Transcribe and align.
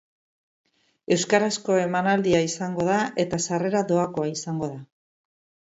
Euskarazko 1.15 1.75
emanaldia 1.81 2.41
izango 2.47 2.87
da 2.89 2.97
eta 3.25 3.41
sarrera 3.49 3.85
dohakoa 3.93 4.31
izango 4.39 4.73
da. 4.77 4.83